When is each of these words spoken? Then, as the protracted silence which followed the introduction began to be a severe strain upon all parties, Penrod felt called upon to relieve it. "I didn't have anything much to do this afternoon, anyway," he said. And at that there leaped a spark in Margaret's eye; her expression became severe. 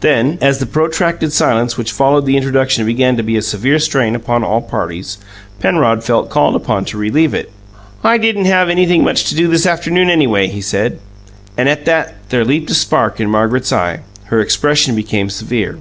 Then, 0.00 0.38
as 0.40 0.60
the 0.60 0.64
protracted 0.64 1.30
silence 1.30 1.76
which 1.76 1.92
followed 1.92 2.24
the 2.24 2.38
introduction 2.38 2.86
began 2.86 3.18
to 3.18 3.22
be 3.22 3.36
a 3.36 3.42
severe 3.42 3.78
strain 3.78 4.14
upon 4.14 4.42
all 4.42 4.62
parties, 4.62 5.18
Penrod 5.60 6.02
felt 6.02 6.30
called 6.30 6.56
upon 6.56 6.86
to 6.86 6.96
relieve 6.96 7.34
it. 7.34 7.52
"I 8.02 8.16
didn't 8.16 8.46
have 8.46 8.70
anything 8.70 9.04
much 9.04 9.24
to 9.26 9.34
do 9.34 9.46
this 9.46 9.66
afternoon, 9.66 10.08
anyway," 10.08 10.46
he 10.46 10.62
said. 10.62 11.00
And 11.58 11.68
at 11.68 11.84
that 11.84 12.14
there 12.30 12.46
leaped 12.46 12.70
a 12.70 12.74
spark 12.74 13.20
in 13.20 13.28
Margaret's 13.28 13.70
eye; 13.70 14.00
her 14.28 14.40
expression 14.40 14.96
became 14.96 15.28
severe. 15.28 15.76